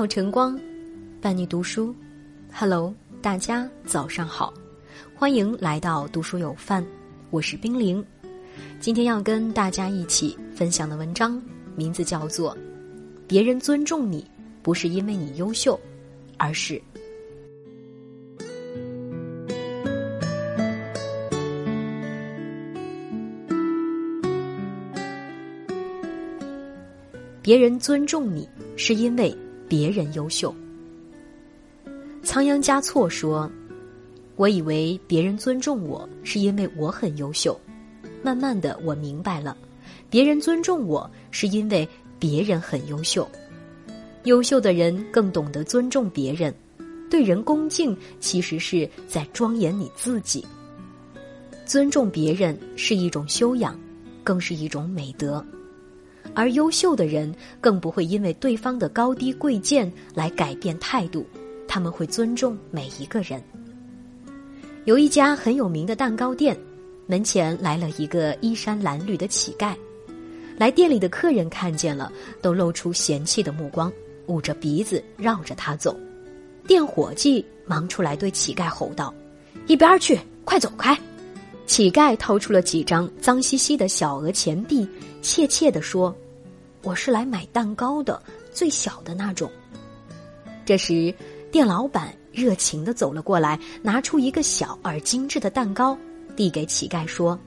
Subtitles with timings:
[0.00, 0.58] 好晨光，
[1.20, 1.94] 伴你读书。
[2.50, 4.50] Hello，大家早上好，
[5.14, 6.82] 欢迎来到读书有范，
[7.28, 8.02] 我是冰凌。
[8.80, 11.38] 今天要跟大家一起分享的文章
[11.76, 12.56] 名字叫做
[13.26, 14.26] 《别人尊重你
[14.62, 15.78] 不是因为你优秀，
[16.38, 16.76] 而是》。
[27.42, 29.36] 别人尊重你，是因为
[29.70, 30.52] 别人优秀。
[32.24, 33.48] 仓央嘉措说
[34.34, 37.58] ：“我以为别人尊重我，是因为我很优秀。
[38.20, 39.56] 慢慢的，我明白了，
[40.10, 41.88] 别人尊重我，是因为
[42.18, 43.30] 别人很优秀。
[44.24, 46.52] 优秀的人更懂得尊重别人，
[47.08, 50.44] 对人恭敬，其实是在庄严你自己。
[51.64, 53.78] 尊重别人是一种修养，
[54.24, 55.46] 更是一种美德。”
[56.34, 61.26] 而优秀的人更不会因为对方的高低贵贱来改变态度，
[61.66, 63.42] 他们会尊重每一个人。
[64.84, 66.56] 有一家很有名的蛋糕店，
[67.06, 69.74] 门前来了一个衣衫褴褛的乞丐，
[70.56, 73.92] 来店里的客人看见了，都露出嫌弃的目光，
[74.26, 75.94] 捂着鼻子绕着他走。
[76.66, 79.12] 店伙计忙出来对乞丐吼道
[79.66, 80.98] ：“一边去，快走开！”
[81.70, 84.84] 乞丐掏出了几张脏兮兮的小额钱币，
[85.22, 86.12] 怯怯地说
[86.82, 89.48] ：“我是来买蛋糕的，最小的那种。”
[90.66, 91.14] 这时，
[91.52, 95.96] 店老板热情地走了过来，拿出一个小而精致的蛋糕，
[96.34, 97.38] 递给乞丐说：“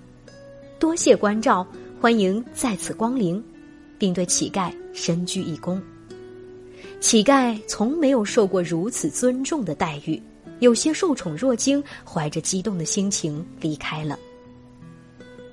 [0.79, 1.67] 多谢关照，
[1.99, 3.43] 欢迎再次光临。”
[3.99, 5.81] 并对乞丐深鞠一躬。
[7.01, 10.23] 乞丐从没有受过如此尊重的待遇。
[10.63, 14.17] 有些受宠若惊，怀着激动的心情离开了。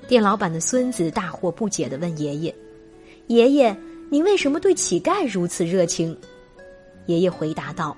[0.07, 2.55] 店老板的孙子大惑不解的问爷爷
[3.27, 3.77] ：“爷爷，
[4.09, 6.17] 您为什么对乞丐如此热情？”
[7.07, 7.97] 爷爷回答道：“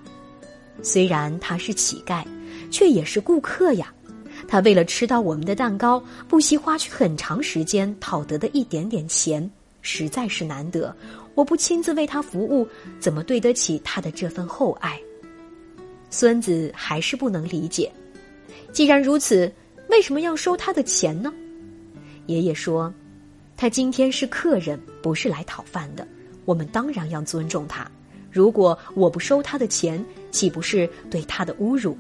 [0.82, 2.24] 虽然他是乞丐，
[2.70, 3.92] 却也是顾客呀。
[4.48, 9.50] 他为了吃到我们的蛋糕，不惜花去很长时间讨得的一点点钱，
[9.82, 10.96] 实在是难得。
[11.34, 12.66] 我不亲自为他服务，
[12.98, 14.98] 怎么对得起他的这份厚爱？”
[16.12, 17.90] 孙子还是不能理解，
[18.70, 19.50] 既然如此，
[19.88, 21.32] 为什么要收他的钱呢？
[22.26, 22.92] 爷爷说
[23.56, 26.06] ：“他今天是客人，不是来讨饭的。
[26.44, 27.90] 我们当然要尊重他。
[28.30, 31.96] 如果我不收他的钱，岂不是对他的侮辱？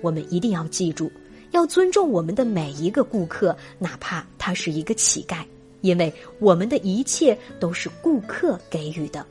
[0.00, 1.10] 我们一定要记住，
[1.50, 5.38] 要尊重我们的每一个顾客，哪怕他是一个乞丐，
[5.80, 9.26] 因为我们的一切都是顾客给予的。”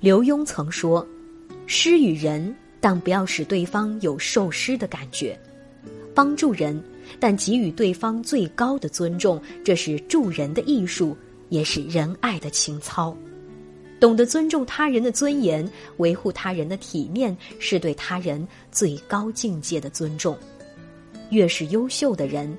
[0.00, 1.06] 刘墉曾说
[1.68, 5.38] ：“施与人。”但不要使对方有受失的感觉，
[6.12, 6.82] 帮助人，
[7.20, 11.16] 但给予对方最高的尊重，这是助人的艺术，
[11.48, 13.16] 也是仁爱的情操。
[14.00, 15.64] 懂得尊重他人的尊严，
[15.98, 20.36] 维护他人的体面，是对他人最高境界的尊重。
[21.30, 22.52] 越是优秀的人，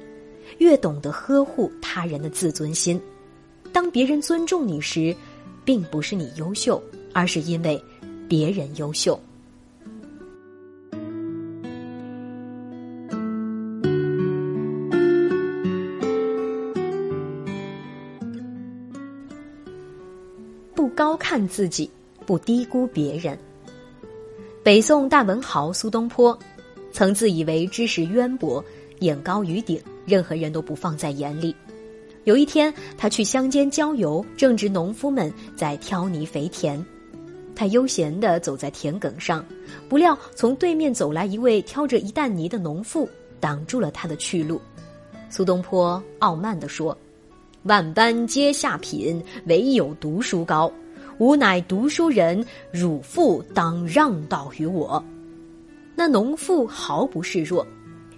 [0.59, 2.97] 越懂得呵护他人的自尊心。
[3.73, 5.13] 当别人尊重你时，
[5.65, 6.81] 并不是你优秀，
[7.11, 7.83] 而是因为
[8.29, 9.21] 别人优秀。
[21.03, 21.91] 高看自己，
[22.25, 23.37] 不低估别人。
[24.63, 26.39] 北宋大文豪苏东坡，
[26.93, 28.63] 曾自以为知识渊博，
[28.99, 31.53] 眼高于顶，任何人都不放在眼里。
[32.23, 36.81] 有一天，他去乡间郊游，正值农夫们在挑泥肥田，
[37.53, 39.45] 他悠闲地走在田埂上，
[39.89, 43.09] 不料从对面走来一位挑着一担泥的农妇，
[43.41, 44.61] 挡住了他的去路。
[45.29, 46.97] 苏东坡傲慢地说
[47.63, 50.71] ：“万般皆下品，唯有读书高。”
[51.19, 55.03] 吾乃读书人，汝父当让道于我。
[55.95, 57.65] 那农妇毫不示弱。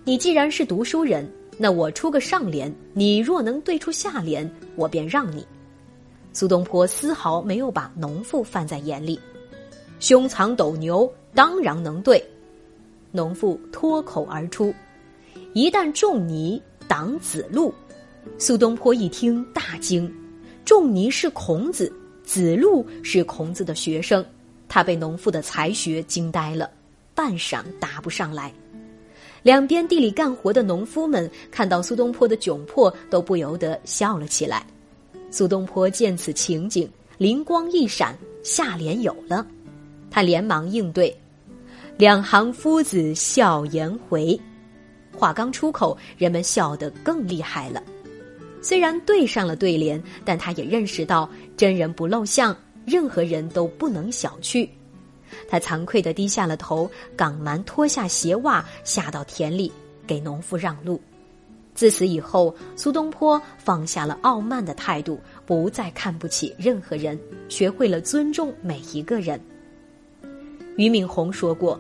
[0.06, 5.46] 你既然是读书人，那我出个上联，你若能对出下联，我便让你。
[6.32, 9.20] 苏东坡丝毫没有把农妇放在眼里。
[10.00, 12.24] 胸藏斗牛，当然能对。
[13.12, 14.74] 农妇脱口而出
[15.54, 17.74] ：“一旦仲尼挡子路。”
[18.38, 20.12] 苏东坡一听大惊，
[20.64, 21.92] 仲尼是孔子。
[22.26, 24.26] 子路是孔子的学生，
[24.68, 26.70] 他被农妇的才学惊呆了，
[27.14, 28.52] 半晌答不上来。
[29.44, 34.66] 两边地里干活的农夫们看到苏东坡的窘迫，都不由得笑了起来。
[35.30, 39.46] 苏东坡见此情景，灵光一闪，下联有了，
[40.10, 41.16] 他连忙应对
[41.96, 44.40] ：“两行夫子笑颜回。”
[45.16, 47.84] 话刚出口，人们笑得更厉害了。
[48.66, 54.68] 虽然对上了对联，但他也认识到真人不露相，任何人都不能小觑。
[55.48, 59.72] 他惭愧地低下了头，港蛮脱下鞋袜，下到田里
[60.08, 61.00] 给农夫让路。
[61.76, 69.40] 自此以后，苏东坡放下了傲慢的态度，不再看不起任何人，学会了尊重每一个人。
[70.76, 71.80] 俞敏洪说过：“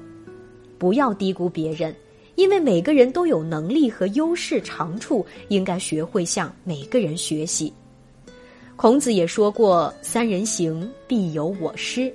[0.77, 1.95] 不要低估别人，
[2.35, 7.73] 因为每个人都有能力和优势长处，应该学会向每个人学习。”
[8.75, 12.13] 孔子也说过：“三人行，必有我师。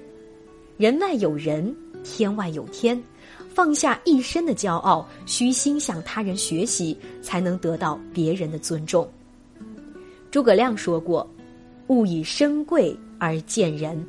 [0.76, 1.74] 人外有人，
[2.04, 3.00] 天外有天。”
[3.52, 9.06] 放下一身的骄傲，虚心向他人学习，才能得到别人的尊重。
[10.30, 11.28] 诸葛亮说过
[11.88, 14.02] ：“勿以身贵而贱人。”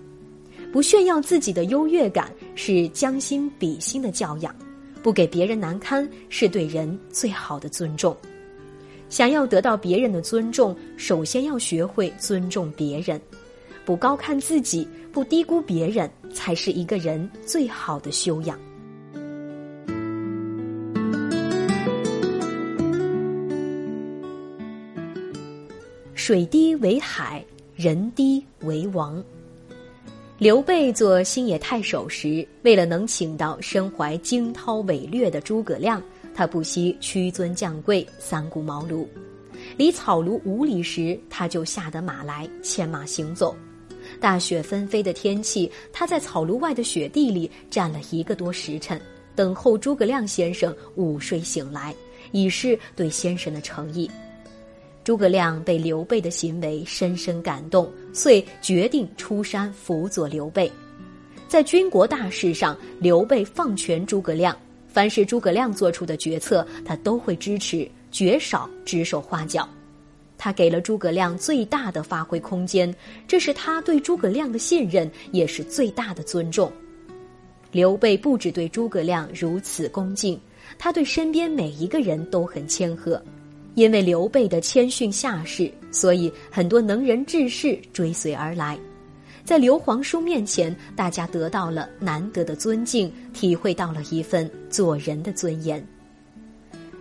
[0.72, 4.56] 不炫耀自己的优越感是将心比心的教养，
[5.02, 8.16] 不给别人难堪是对人最好的尊重。
[9.10, 13.20] 想要得到别人的尊重，首先要学会尊重别人，
[13.84, 18.58] 不高看自己，不低估别人，才是一个人最好的修养。
[26.14, 27.44] 水低为海，
[27.76, 29.22] 人低为王。
[30.42, 36.02] 刘备做新野太守时，为了能请到身怀惊涛伟略的诸葛亮，
[36.34, 39.06] 他不惜屈尊降贵，三顾茅庐。
[39.78, 43.56] 离草庐五里时，他就下得马来，牵马行走。
[44.20, 49.00] 大雪纷飞的天气，他在草庐外的雪地里站了一个多时辰，
[49.36, 51.94] 等候诸葛亮先生午睡醒来，
[52.32, 54.10] 以示对先生的诚意。
[55.04, 60.72] 诸葛亮被刘备的行为深深感动，遂决定出山辅佐刘备。
[61.48, 64.56] 在军国大事上，刘备放权诸葛亮，
[64.88, 69.68] 凡是诸葛亮做出的决策，他都会支持，绝少指手画脚。
[70.38, 72.94] 他给了诸葛亮最大的发挥空间，
[73.28, 76.72] 这是他对诸葛亮的信任，也是最大的尊重。
[77.72, 80.40] 刘备不止对诸葛亮如此恭敬，
[80.78, 83.22] 他对身边每一个人都很谦和。
[83.76, 88.78] 因为刘备的谦逊下士，所以很多能人志士追随而来，
[89.46, 95.86] 在刘皇叔面前，大家得到了难得的尊敬，体会到了一份做人的尊严。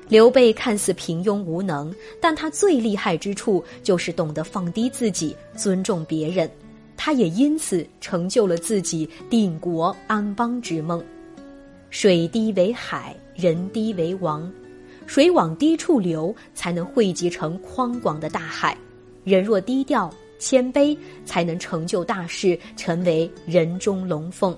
[0.08, 6.50] 刘备看似平庸无能，但他最厉害之处就是懂得放低自己，尊重别人，
[6.96, 11.00] 他也因此成就了自己定国安邦之梦。
[11.90, 14.50] 水低为海，人低为王。
[15.10, 18.76] 水往低处流，才能汇集成宽广的大海；
[19.24, 20.08] 人若低调
[20.38, 24.56] 谦卑，才能成就大事，成为人中龙凤。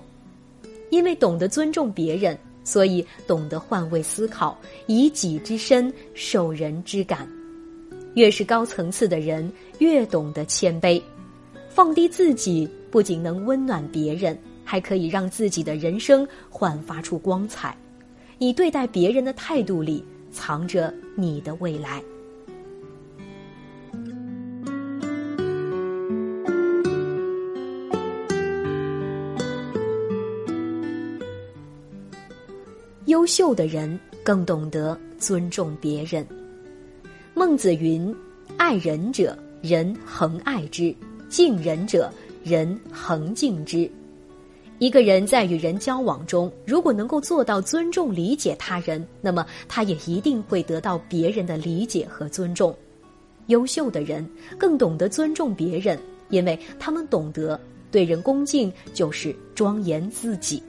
[0.91, 4.55] 因为懂得尊重别人，所以懂得换位思考，
[4.85, 7.27] 以己之身受人之感。
[8.13, 11.01] 越是高层次的人，越懂得谦卑，
[11.67, 17.75] 放低自己，不仅能温暖别人，还可以让自己的人生焕发出光彩。
[18.37, 20.05] 你对待别人的态度里。
[20.33, 22.03] 藏着你的未来。
[33.05, 36.25] 优秀的人更懂得尊重别人。
[37.33, 38.13] 孟子云
[38.57, 40.93] ：“爱人者，人恒爱之；
[41.29, 42.11] 敬人者，
[42.43, 43.89] 人恒敬之。”
[44.83, 52.75] 一个人在与人交往中，如果能够做到尊重、理解他人，那么他也一定会得到别人的理解和尊重。
[53.47, 55.97] 优秀的人更懂得尊重别人，
[56.31, 57.57] 因为他们懂得
[57.91, 60.61] 对人恭敬就是庄严自己。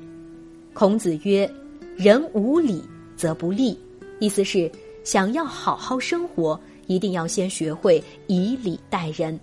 [0.74, 1.52] 孔子曰
[1.98, 2.84] ：“人无礼
[3.16, 3.76] 则不立。”
[4.20, 4.70] 意思是，
[5.02, 9.36] 想要好好生活，一定要先学会以礼待人，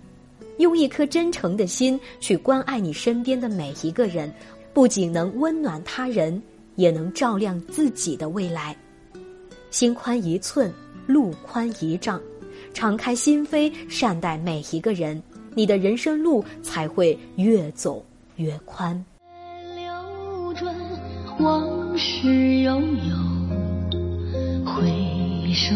[0.56, 4.32] 用一颗真诚的心去关爱你身边的每一个人。
[4.72, 6.42] 不仅能温暖他人，
[6.76, 8.76] 也能照亮自己的未来。
[9.70, 10.72] 心宽一寸，
[11.06, 12.20] 路宽一丈，
[12.72, 15.22] 敞开心扉，善待每一个人，
[15.54, 18.04] 你的人生路才会越走
[18.36, 19.04] 越宽。
[19.76, 20.74] 流转，
[21.38, 23.16] 往事悠悠，
[24.64, 25.74] 回首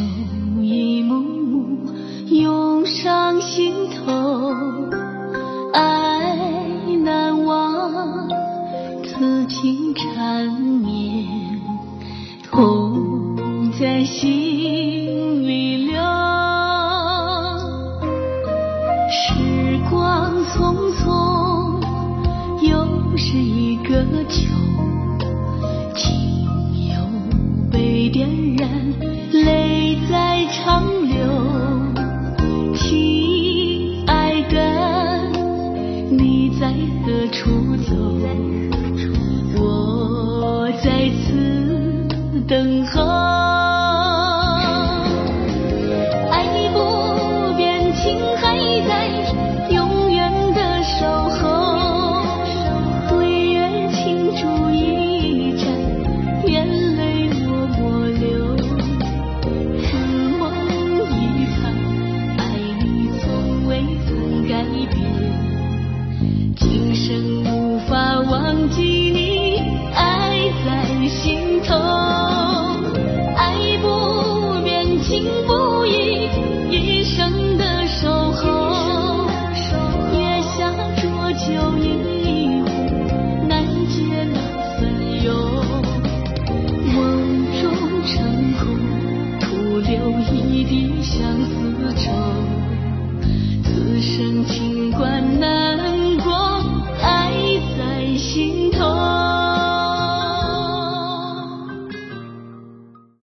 [9.49, 11.25] 情缠绵，
[12.43, 15.95] 痛在心里流。
[19.09, 21.81] 时光匆匆，
[22.61, 24.53] 又是一个秋。
[25.95, 26.97] 情又
[27.71, 28.69] 被点燃，
[29.31, 31.06] 泪在长
[40.83, 43.46] 再次等候。